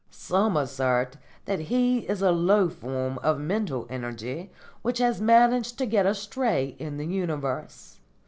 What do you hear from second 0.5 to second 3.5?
assert that he is a low form of